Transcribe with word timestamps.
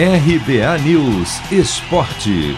RBA 0.00 0.78
News 0.84 1.40
Esporte. 1.50 2.56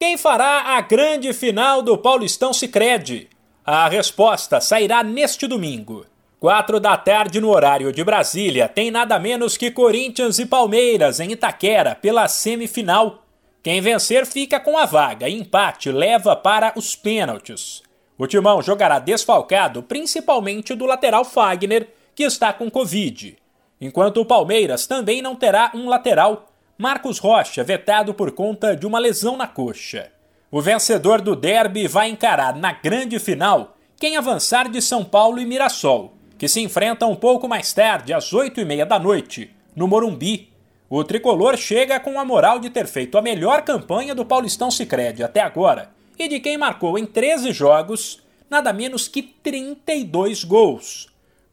Quem 0.00 0.18
fará 0.18 0.76
a 0.76 0.80
grande 0.80 1.32
final 1.32 1.80
do 1.80 1.96
Paulistão 1.96 2.52
Sicredi? 2.52 3.28
A 3.64 3.88
resposta 3.88 4.60
sairá 4.60 5.04
neste 5.04 5.46
domingo. 5.46 6.04
Quatro 6.40 6.80
da 6.80 6.96
tarde 6.96 7.40
no 7.40 7.50
horário 7.50 7.92
de 7.92 8.02
Brasília, 8.02 8.66
tem 8.66 8.90
nada 8.90 9.16
menos 9.20 9.56
que 9.56 9.70
Corinthians 9.70 10.40
e 10.40 10.46
Palmeiras 10.46 11.20
em 11.20 11.30
Itaquera 11.30 11.94
pela 11.94 12.26
semifinal. 12.26 13.22
Quem 13.62 13.80
vencer 13.80 14.26
fica 14.26 14.58
com 14.58 14.76
a 14.76 14.86
vaga, 14.86 15.28
empate 15.28 15.92
leva 15.92 16.34
para 16.34 16.72
os 16.74 16.96
pênaltis. 16.96 17.80
O 18.18 18.26
Timão 18.26 18.60
jogará 18.60 18.98
desfalcado, 18.98 19.84
principalmente 19.84 20.74
do 20.74 20.84
lateral 20.84 21.24
Fagner, 21.24 21.88
que 22.12 22.24
está 22.24 22.52
com 22.52 22.68
Covid. 22.68 23.38
Enquanto 23.80 24.20
o 24.20 24.24
Palmeiras 24.24 24.86
também 24.86 25.22
não 25.22 25.36
terá 25.36 25.70
um 25.74 25.88
lateral, 25.88 26.52
Marcos 26.76 27.18
Rocha, 27.18 27.62
vetado 27.64 28.14
por 28.14 28.32
conta 28.32 28.76
de 28.76 28.86
uma 28.86 28.98
lesão 28.98 29.36
na 29.36 29.46
coxa. 29.46 30.10
O 30.50 30.60
vencedor 30.60 31.20
do 31.20 31.36
derby 31.36 31.86
vai 31.86 32.08
encarar 32.08 32.56
na 32.56 32.72
grande 32.72 33.18
final 33.18 33.76
quem 33.98 34.16
avançar 34.16 34.68
de 34.68 34.80
São 34.80 35.04
Paulo 35.04 35.38
e 35.38 35.44
Mirassol 35.44 36.18
que 36.38 36.46
se 36.46 36.60
enfrenta 36.60 37.04
um 37.04 37.16
pouco 37.16 37.48
mais 37.48 37.72
tarde, 37.72 38.14
às 38.14 38.32
8 38.32 38.60
e 38.60 38.64
meia 38.64 38.86
da 38.86 38.98
noite, 38.98 39.50
no 39.74 39.88
Morumbi. 39.88 40.48
O 40.88 41.02
tricolor 41.02 41.56
chega 41.56 41.98
com 41.98 42.18
a 42.18 42.24
moral 42.24 42.60
de 42.60 42.70
ter 42.70 42.86
feito 42.86 43.18
a 43.18 43.22
melhor 43.22 43.62
campanha 43.62 44.14
do 44.14 44.24
Paulistão 44.24 44.70
Sicredi 44.70 45.22
até 45.22 45.40
agora 45.40 45.90
e 46.16 46.28
de 46.28 46.38
quem 46.38 46.56
marcou 46.56 46.96
em 46.96 47.04
13 47.04 47.52
jogos 47.52 48.22
nada 48.48 48.72
menos 48.72 49.08
que 49.08 49.20
32 49.20 50.44
gols. 50.44 51.07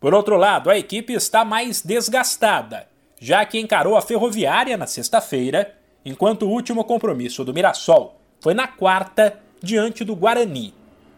Por 0.05 0.13
outro 0.13 0.37
lado, 0.37 0.69
a 0.69 0.77
equipe 0.77 1.13
está 1.13 1.43
mais 1.43 1.81
desgastada, 1.81 2.87
já 3.19 3.43
que 3.43 3.59
encarou 3.59 3.97
a 3.97 4.03
Ferroviária 4.03 4.77
na 4.77 4.85
sexta-feira, 4.85 5.73
enquanto 6.05 6.43
o 6.43 6.49
último 6.49 6.83
compromisso 6.83 7.43
do 7.43 7.51
Mirassol 7.51 8.15
foi 8.39 8.53
na 8.53 8.67
quarta 8.67 9.39
diante 9.63 10.03
do 10.03 10.15
Guarani. 10.15 10.75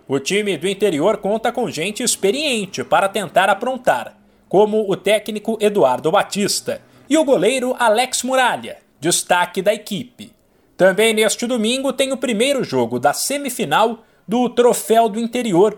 O 0.08 0.20
time 0.20 0.56
do 0.56 0.70
interior 0.70 1.18
conta 1.18 1.52
com 1.52 1.70
gente 1.70 2.02
experiente 2.02 2.82
para 2.82 3.10
tentar 3.10 3.50
aprontar, 3.50 4.16
como 4.48 4.90
o 4.90 4.96
técnico 4.96 5.58
Eduardo 5.60 6.10
Batista 6.10 6.82
e 7.10 7.18
o 7.18 7.26
goleiro 7.26 7.76
Alex 7.78 8.24
Muralha, 8.24 8.78
destaque 9.02 9.62
da 9.62 9.74
equipe. 9.74 10.32
Também 10.78 11.14
neste 11.14 11.46
domingo 11.46 11.92
tem 11.92 12.14
o 12.14 12.18
primeiro 12.18 12.64
jogo 12.64 13.00
da 13.00 13.12
semifinal 13.12 14.06
do 14.26 14.48
Troféu 14.48 15.10
do 15.10 15.20
Interior, 15.20 15.78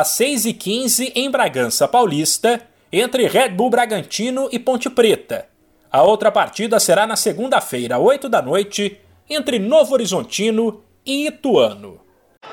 às 0.00 0.18
6h15 0.18 1.12
em 1.14 1.30
Bragança 1.30 1.86
Paulista, 1.86 2.60
entre 2.92 3.26
Red 3.26 3.50
Bull 3.50 3.70
Bragantino 3.70 4.48
e 4.50 4.58
Ponte 4.58 4.90
Preta. 4.90 5.46
A 5.90 6.02
outra 6.02 6.32
partida 6.32 6.80
será 6.80 7.06
na 7.06 7.14
segunda-feira, 7.14 7.98
8 7.98 8.28
da 8.28 8.42
noite, 8.42 8.98
entre 9.30 9.58
Novo 9.58 9.94
Horizontino 9.94 10.82
e 11.06 11.28
Ituano. 11.28 12.03